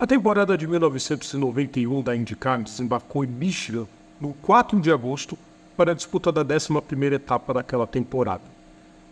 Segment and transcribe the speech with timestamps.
[0.00, 3.84] A temporada de 1991 da IndyCar desembarcou em Michigan
[4.20, 5.36] no 4 de agosto
[5.76, 8.44] para a disputa da 11ª etapa daquela temporada.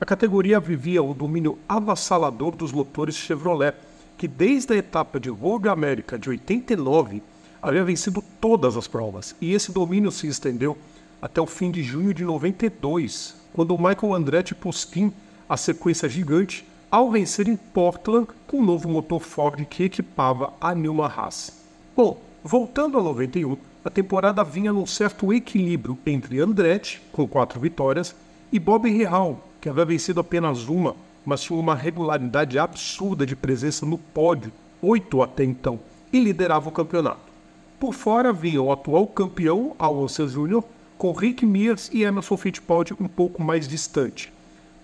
[0.01, 3.75] A categoria vivia o domínio avassalador dos motores Chevrolet,
[4.17, 7.21] que desde a etapa de Road America de 89
[7.61, 10.79] havia vencido todas as provas, e esse domínio se estendeu
[11.21, 15.13] até o fim de junho de 92, quando Michael Andretti Postin
[15.49, 16.65] a sequência gigante
[16.97, 21.53] ao vencer em Portland com o novo motor Ford que equipava a Newman Haas.
[21.95, 28.17] Bom, voltando a 91, a temporada vinha num certo equilíbrio entre Andretti, com quatro vitórias,
[28.51, 33.85] e Bob Rahal, que havia vencido apenas uma, mas tinha uma regularidade absurda de presença
[33.85, 35.79] no pódio, oito até então,
[36.11, 37.31] e liderava o campeonato.
[37.79, 40.65] Por fora vinha o atual campeão, Alonso Jr.,
[40.97, 44.33] com Rick Mears e Emerson Fittipaldi um pouco mais distante.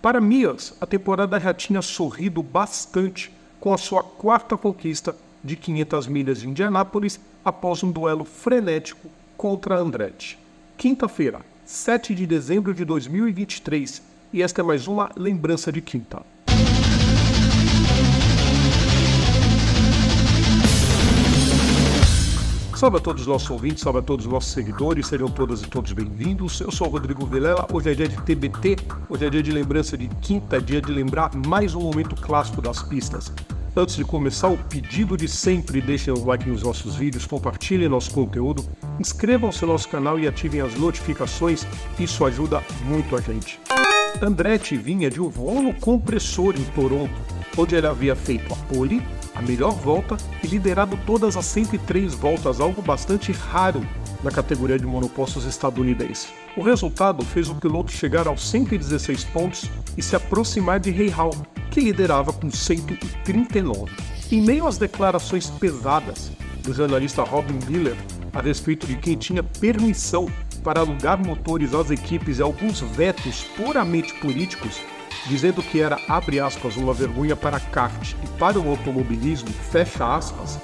[0.02, 6.08] Para Mias, a temporada já tinha sorrido bastante com a sua quarta conquista de 500
[6.08, 10.36] milhas de Indianápolis após um duelo frenético contra Andretti.
[10.76, 16.20] Quinta-feira, 7 de dezembro de 2023, e esta é mais uma lembrança de quinta.
[22.82, 25.68] Salve a todos os nossos ouvintes, salve a todos os nossos seguidores, sejam todas e
[25.68, 26.60] todos bem-vindos.
[26.60, 28.76] Eu sou o Rodrigo Vilela, hoje é dia de TBT,
[29.08, 32.82] hoje é dia de lembrança de quinta, dia de lembrar mais um momento clássico das
[32.82, 33.32] pistas.
[33.76, 38.10] Antes de começar, o pedido de sempre, deixem o like nos nossos vídeos, compartilhem nosso
[38.10, 38.64] conteúdo,
[38.98, 41.64] inscrevam-se no nosso canal e ativem as notificações,
[42.00, 43.60] isso ajuda muito a gente.
[44.20, 47.14] Andretti vinha de um voo compressor em Toronto,
[47.56, 49.00] onde ele havia feito a pole,
[49.42, 53.86] melhor volta e liderado todas as 103 voltas, algo bastante raro
[54.22, 56.28] na categoria de monopostos estadunidense.
[56.56, 61.34] O resultado fez o piloto chegar aos 116 pontos e se aproximar de Hall,
[61.70, 63.90] que liderava com 139.
[64.30, 66.30] Em meio às declarações pesadas
[66.62, 67.96] do jornalista Robin Miller
[68.32, 70.26] a respeito de quem tinha permissão
[70.64, 74.80] para alugar motores às equipes e alguns vetos puramente políticos,
[75.26, 80.58] dizendo que era, abre aspas, uma vergonha para kart e para o automobilismo, fecha aspas,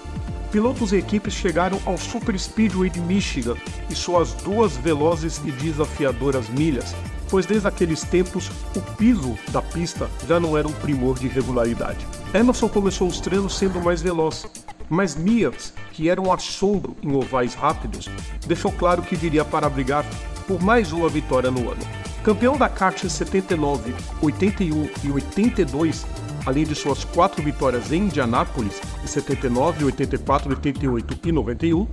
[0.51, 3.57] pilotos e equipes chegaram ao Super Speedway de Michigan
[3.91, 6.95] e suas duas velozes e desafiadoras milhas,
[7.29, 12.07] pois desde aqueles tempos o piso da pista já não era um primor de regularidade.
[12.33, 14.47] Emerson começou os treinos sendo mais veloz,
[14.89, 18.09] mas Mias, que era um assombro em ovais rápidos,
[18.47, 20.05] deixou claro que viria para brigar
[20.49, 21.83] por mais uma vitória no ano.
[22.25, 22.73] Campeão da
[23.05, 26.07] em 79, 81 e 82,
[26.47, 31.87] além de suas quatro vitórias em Indianápolis em 79, 84, 88 e 91,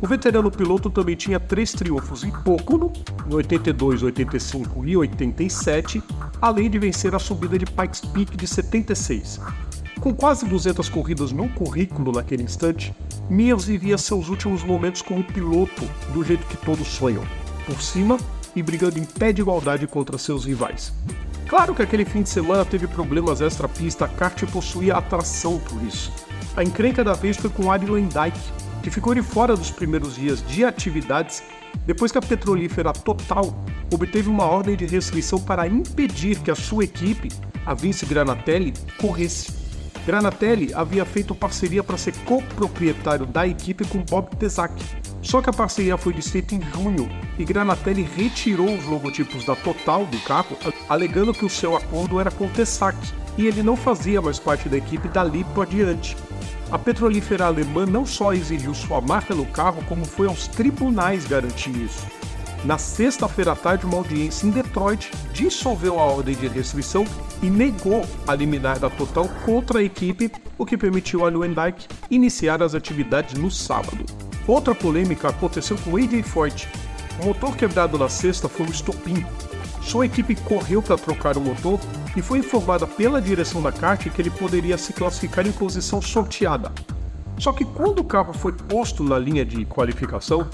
[0.00, 2.90] o veterano piloto também tinha três triunfos em Pocono,
[3.30, 6.02] em 82, 85 e 87,
[6.40, 9.38] além de vencer a subida de Pikes Peak de 76.
[10.00, 12.94] Com quase 200 corridas no currículo naquele instante,
[13.28, 17.22] Mears vivia seus últimos momentos como piloto do jeito que todos sonham,
[17.68, 18.16] por cima
[18.56, 20.90] e brigando em pé de igualdade contra seus rivais.
[21.46, 26.10] Claro que aquele fim de semana teve problemas extra-pista, a kart possuía atração por isso.
[26.56, 28.40] A encrenca da vez foi com Adrian Dyke,
[28.82, 31.42] que ficou de fora dos primeiros dias de atividades
[31.86, 33.54] depois que a petrolífera Total
[33.92, 37.28] obteve uma ordem de restrição para impedir que a sua equipe,
[37.64, 39.52] a Vince Granatelli, corresse.
[40.06, 44.74] Granatelli havia feito parceria para ser coproprietário da equipe com Bob Tesac,
[45.28, 47.06] só que a parceria foi desfeita em junho
[47.38, 50.56] e Granatelli retirou os logotipos da Total do carro,
[50.88, 52.96] alegando que o seu acordo era com Tessac
[53.36, 56.16] e ele não fazia mais parte da equipe dali por adiante.
[56.70, 61.76] A petrolífera alemã não só exigiu sua marca no carro, como foi aos tribunais garantir
[61.76, 62.06] isso.
[62.64, 67.04] Na sexta-feira à tarde, uma audiência em Detroit dissolveu a ordem de restrição
[67.42, 72.62] e negou a liminar da Total contra a equipe, o que permitiu a Lewandijk iniciar
[72.62, 74.27] as atividades no sábado.
[74.48, 76.66] Outra polêmica aconteceu com AJ Foyt.
[77.22, 79.22] O motor quebrado na sexta foi um estopim.
[79.82, 81.78] Sua equipe correu para trocar o motor
[82.16, 86.72] e foi informada pela direção da kart que ele poderia se classificar em posição sorteada.
[87.38, 90.48] Só que quando o carro foi posto na linha de qualificação,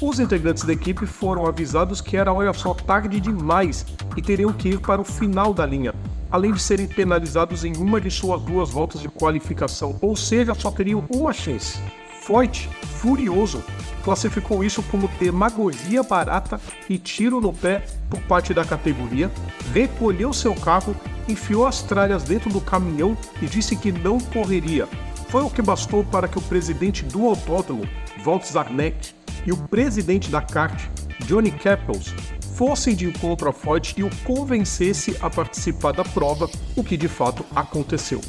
[0.00, 4.68] os integrantes da equipe foram avisados que era olha só tarde demais e teriam que
[4.68, 5.94] ir para o final da linha,
[6.30, 10.70] além de serem penalizados em uma de suas duas voltas de qualificação, ou seja, só
[10.70, 11.80] teriam uma chance.
[12.28, 13.64] Foyt, furioso,
[14.04, 19.30] classificou isso como demagogia barata e tiro no pé por parte da categoria,
[19.72, 20.94] recolheu seu carro,
[21.26, 24.86] enfiou as tralhas dentro do caminhão e disse que não correria.
[25.30, 27.88] Foi o que bastou para que o presidente do autódromo,
[28.22, 29.14] Walt Zarneck,
[29.46, 30.86] e o presidente da kart,
[31.24, 32.14] Johnny Cappels,
[32.56, 36.46] fossem de encontro a Foyt e o convencesse a participar da prova,
[36.76, 38.20] o que de fato aconteceu.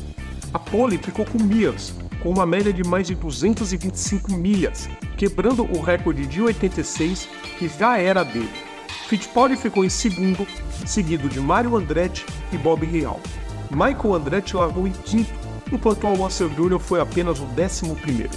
[0.54, 5.82] A pole ficou com Mears, com uma média de mais de 225 milhas, quebrando o
[5.82, 7.28] recorde de 86
[7.58, 8.52] que já era dele.
[9.08, 10.46] Fittipaldi ficou em segundo,
[10.86, 13.20] seguido de Mario Andretti e Bob Real.
[13.72, 15.32] Michael Andretti largou em quinto,
[15.72, 16.80] enquanto o Russell Jr.
[16.80, 18.32] foi apenas o décimo primeiro.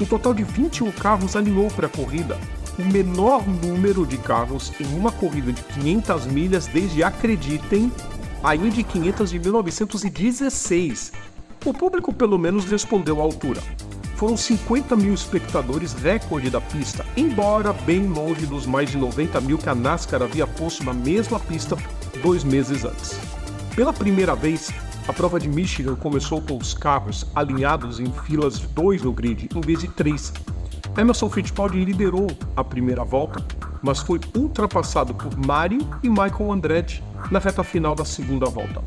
[0.00, 2.38] Um total de 21 carros alinhou para a corrida,
[2.78, 7.92] o menor número de carros em uma corrida de 500 milhas desde, acreditem,
[8.42, 11.12] a Indy 500 de 1916.
[11.64, 13.60] O público pelo menos respondeu à altura.
[14.16, 19.58] Foram 50 mil espectadores, recorde da pista, embora bem longe dos mais de 90 mil
[19.58, 21.76] que a NASCAR havia posto na mesma pista
[22.22, 23.18] dois meses antes.
[23.74, 24.70] Pela primeira vez,
[25.08, 29.48] a prova de Michigan começou com os carros alinhados em filas de dois no grid,
[29.54, 30.32] em vez de três,
[30.96, 33.44] Emerson Fittipaldi liderou a primeira volta,
[33.82, 37.02] mas foi ultrapassado por Mario e Michael Andretti
[37.32, 38.82] na reta final da segunda volta.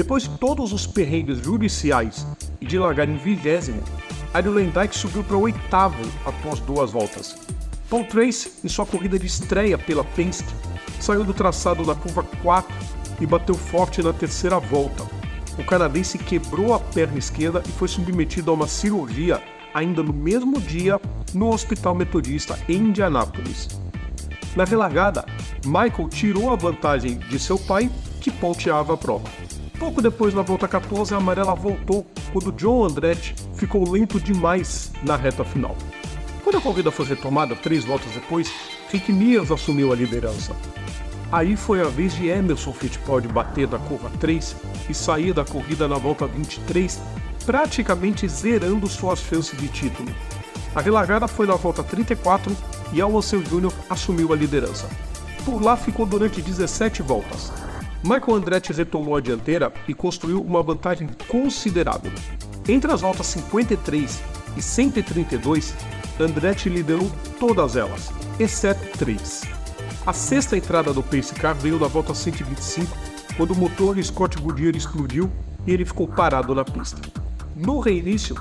[0.00, 2.26] Depois de todos os perrengues judiciais
[2.58, 3.82] e de largar em vigésimo,
[4.32, 7.36] Ario Dyke subiu para o oitavo após duas voltas.
[7.90, 10.48] Paul Trace, em sua corrida de estreia pela Penske,
[10.98, 12.74] saiu do traçado na curva 4
[13.20, 15.04] e bateu forte na terceira volta.
[15.58, 19.38] O canadense quebrou a perna esquerda e foi submetido a uma cirurgia
[19.74, 20.98] ainda no mesmo dia
[21.34, 23.68] no Hospital Metodista em Indianápolis.
[24.56, 25.26] Na relargada,
[25.66, 29.28] Michael tirou a vantagem de seu pai, que ponteava a prova.
[29.80, 35.16] Pouco depois, na volta 14, a amarela voltou quando John Andretti ficou lento demais na
[35.16, 35.74] reta final.
[36.44, 38.52] Quando a corrida foi retomada três voltas depois,
[38.90, 40.54] Rick Mears assumiu a liderança.
[41.32, 44.54] Aí foi a vez de Emerson Fittipaldi bater da curva 3
[44.90, 47.00] e sair da corrida na volta 23
[47.46, 50.14] praticamente zerando suas chances de título.
[50.74, 52.54] A relargada foi na volta 34
[52.92, 53.72] e Alonso Jr.
[53.88, 54.90] assumiu a liderança.
[55.42, 57.50] Por lá ficou durante 17 voltas.
[58.02, 62.12] Michael Andretti retomou a dianteira e construiu uma vantagem considerável.
[62.66, 64.22] Entre as voltas 53
[64.56, 65.74] e 132,
[66.18, 69.42] Andretti liderou todas elas, exceto três.
[70.06, 72.96] A sexta entrada do Pace Car veio na volta 125,
[73.36, 75.30] quando o motor Scott Goodyear explodiu
[75.66, 77.02] e ele ficou parado na pista.
[77.54, 78.34] No reinício,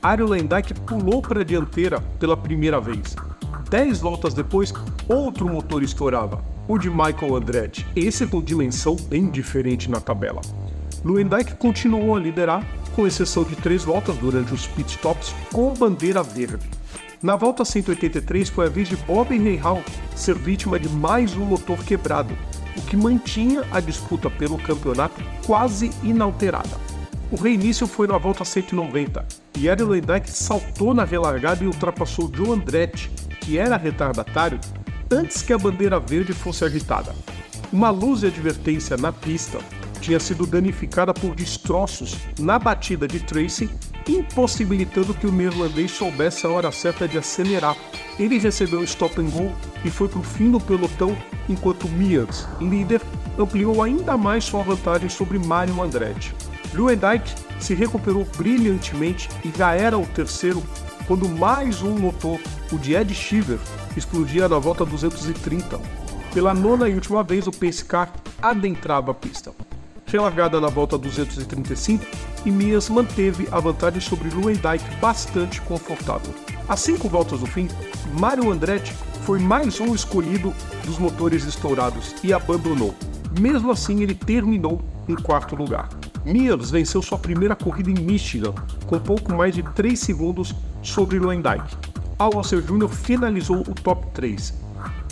[0.00, 3.16] Ario Lendyke pulou para a dianteira pela primeira vez.
[3.68, 4.72] Dez voltas depois,
[5.08, 10.40] outro motor estourava, o de Michael Andretti, esse com dimensão bem diferente na tabela.
[11.04, 12.66] Luendyke continuou a liderar,
[12.96, 16.64] com exceção de três voltas durante os pitstops com bandeira verde.
[17.22, 19.82] Na volta 183 foi a vez de Bob Rahal
[20.14, 22.36] ser vítima de mais um motor quebrado,
[22.76, 26.78] o que mantinha a disputa pelo campeonato quase inalterada.
[27.30, 29.26] O reinício foi na volta 190
[29.58, 34.60] e Aaron Dyke saltou na relargada e ultrapassou Joe Andretti, que era retardatário,
[35.14, 37.14] antes que a bandeira verde fosse agitada.
[37.72, 39.58] Uma luz de advertência na pista
[40.00, 43.70] tinha sido danificada por destroços na batida de Tracy,
[44.06, 47.76] impossibilitando que o neerlandês soubesse a hora certa de acelerar.
[48.18, 49.50] Ele recebeu o stop and go
[49.84, 51.16] e foi para o fim do pelotão,
[51.48, 53.00] enquanto Mears, líder,
[53.38, 56.34] ampliou ainda mais sua vantagem sobre Mario Andretti.
[56.74, 60.62] Lewandijk se recuperou brilhantemente e já era o terceiro
[61.06, 62.40] quando mais um motor,
[62.72, 63.58] o de Ed Shiver,
[63.96, 65.78] explodia na volta 230.
[66.32, 67.52] Pela nona e última vez, o
[67.86, 68.12] car
[68.42, 69.52] adentrava a pista.
[70.06, 72.04] Relargada na volta 235,
[72.44, 76.34] e Mias manteve a vantagem sobre Lewandijk bastante confortável.
[76.68, 77.68] A cinco voltas do fim,
[78.18, 78.92] Mario Andretti
[79.24, 82.94] foi mais um escolhido dos motores estourados e abandonou.
[83.38, 85.88] Mesmo assim, ele terminou em quarto lugar.
[86.24, 88.54] Mears venceu sua primeira corrida em Michigan,
[88.86, 91.76] com pouco mais de 3 segundos sobre Luendyke.
[92.18, 92.88] Alonso Jr.
[92.88, 94.54] finalizou o top 3.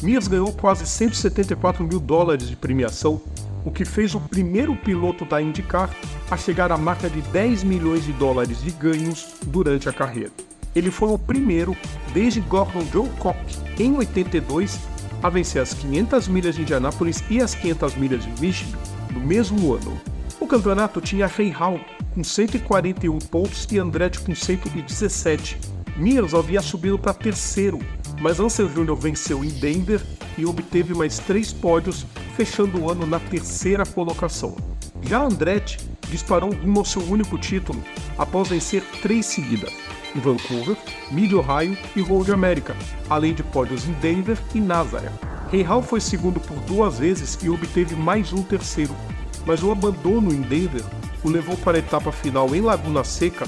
[0.02, 3.20] Mears ganhou quase 174 mil dólares de premiação,
[3.62, 5.90] o que fez o primeiro piloto da IndyCar
[6.30, 10.30] a chegar à marca de 10 milhões de dólares de ganhos durante a carreira.
[10.74, 11.76] Ele foi o primeiro,
[12.14, 13.36] desde Gordon Joe Koch,
[13.78, 14.80] em 82,
[15.22, 18.78] a vencer as 500 milhas de Indianápolis e as 500 milhas de Michigan
[19.12, 20.11] no mesmo ano.
[20.42, 21.80] O campeonato tinha Hall
[22.12, 25.56] com 141 pontos e Andretti com 117.
[25.96, 27.78] Mears havia subido para terceiro,
[28.20, 28.96] mas Ansel Jr.
[28.96, 30.02] venceu em Denver
[30.36, 32.04] e obteve mais três pódios,
[32.36, 34.56] fechando o ano na terceira colocação.
[35.02, 35.78] Já Andretti
[36.10, 37.80] disparou rumo ao seu único título
[38.18, 39.72] após vencer três seguidas,
[40.12, 40.76] em Vancouver,
[41.12, 42.74] Mid-Ohio e Road America,
[43.08, 45.12] além de pódios em Denver e Nazaré.
[45.64, 48.96] Hall foi segundo por duas vezes e obteve mais um terceiro,
[49.46, 50.84] mas o abandono em Denver
[51.24, 53.46] o levou para a etapa final em Laguna Seca,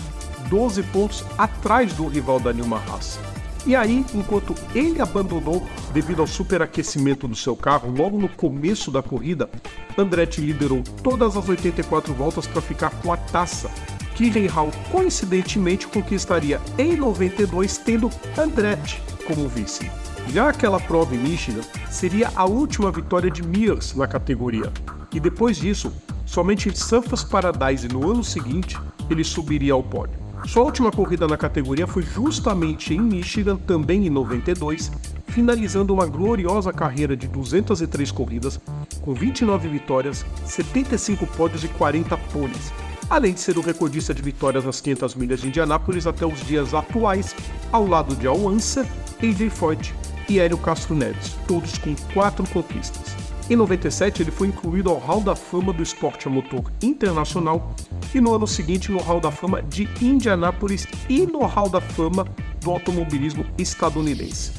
[0.49, 3.19] 12 pontos atrás do rival da Nilma Haas.
[3.67, 9.03] E aí, enquanto ele abandonou devido ao superaquecimento do seu carro logo no começo da
[9.03, 9.49] corrida,
[9.97, 13.71] Andretti liderou todas as 84 voltas para ficar com a taça,
[14.15, 19.91] Kirchen Hall coincidentemente conquistaria em 92, tendo Andretti como vice.
[20.33, 24.73] Já aquela prova em Michigan seria a última vitória de Mears na categoria,
[25.15, 25.93] e depois disso,
[26.27, 28.77] somente Surfers Paradise no ano seguinte
[29.09, 30.19] ele subiria ao pódio.
[30.47, 34.93] Sua última corrida na categoria foi justamente em Michigan, também em 92,
[35.29, 38.61] finalizando uma gloriosa carreira de 203 corridas,
[39.01, 42.73] com 29 vitórias, 75 pódios e 40 poles,
[43.09, 46.75] além de ser o recordista de vitórias nas 500 milhas de Indianápolis até os dias
[46.75, 47.35] atuais,
[47.73, 48.87] ao lado de Al Unser,
[49.23, 49.95] AJ Foyt
[50.29, 53.14] e Hélio Castro Neves, todos com quatro conquistas.
[53.49, 57.75] Em 97, ele foi incluído ao Hall da Fama do Esporte a Motor Internacional
[58.15, 62.27] e no ano seguinte no Hall da Fama de Indianápolis e no Hall da Fama
[62.63, 64.53] do automobilismo estadunidense.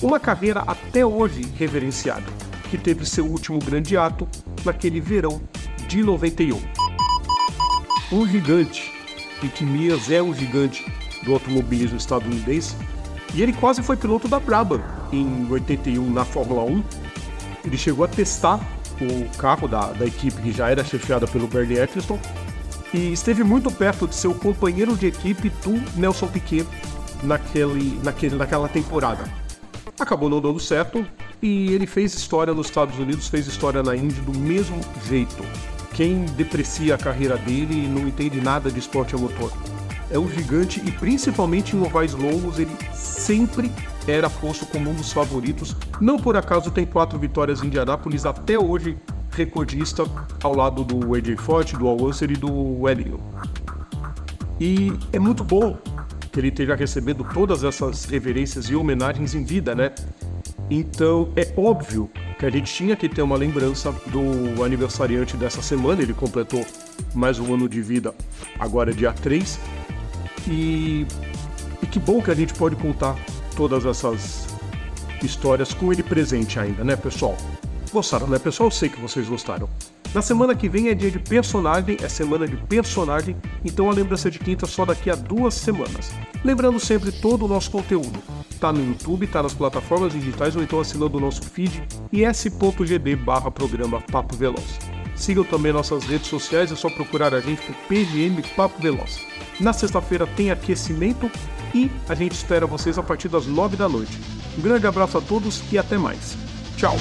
[0.00, 2.26] Uma carreira até hoje reverenciada,
[2.70, 4.28] que teve seu último grande ato
[4.64, 5.42] naquele verão
[5.88, 6.60] de 91.
[8.12, 8.92] Um gigante,
[9.42, 10.86] e que Mias é um gigante
[11.24, 12.76] do automobilismo estadunidense,
[13.34, 14.80] e ele quase foi piloto da Brabham
[15.12, 16.84] em 81 na Fórmula 1.
[17.68, 18.58] Ele chegou a testar
[18.98, 22.18] o carro da, da equipe que já era chefiada pelo Bernie Eccleston
[22.94, 26.66] e esteve muito perto de ser o companheiro de equipe do Nelson Piquet
[27.22, 29.22] naquele, naquele, naquela temporada.
[30.00, 31.06] Acabou não dando certo
[31.42, 35.44] e ele fez história nos Estados Unidos, fez história na Índia do mesmo jeito.
[35.92, 39.52] Quem deprecia a carreira dele não entende nada de esporte a motor.
[40.10, 43.70] É um gigante e principalmente em ovais longos ele sempre
[44.06, 45.76] era posto como um dos favoritos.
[46.00, 48.96] Não por acaso tem quatro vitórias em Indianápolis até hoje
[49.32, 50.04] recordista
[50.42, 53.20] ao lado do AJ Forte, do Al e do Wellington.
[54.60, 55.78] E é muito bom
[56.32, 59.92] que ele esteja recebendo todas essas reverências e homenagens em vida, né?
[60.70, 66.02] Então é óbvio que a gente tinha que ter uma lembrança do aniversariante dessa semana,
[66.02, 66.64] ele completou
[67.14, 68.14] mais um ano de vida
[68.58, 69.58] agora dia 3.
[70.48, 71.06] E,
[71.82, 73.16] e que bom que a gente pode contar
[73.56, 74.46] todas essas
[75.22, 77.36] histórias com ele presente ainda, né, pessoal?
[77.92, 78.68] Gostaram, né, pessoal?
[78.68, 79.68] Eu sei que vocês gostaram.
[80.14, 84.30] Na semana que vem é dia de personagem, é semana de personagem, então a lembrança
[84.30, 86.10] de quinta só daqui a duas semanas.
[86.42, 88.18] Lembrando sempre todo o nosso conteúdo.
[88.58, 93.50] Tá no YouTube, tá nas plataformas digitais ou então assinando o nosso feed is.gd barra
[93.50, 94.97] programa Papo Veloz.
[95.18, 99.20] Sigam também nossas redes sociais, é só procurar a gente por PGM Papo Veloz.
[99.60, 101.30] Na sexta-feira tem aquecimento
[101.74, 104.16] e a gente espera vocês a partir das nove da noite.
[104.56, 106.36] Um grande abraço a todos e até mais.
[106.76, 106.96] Tchau!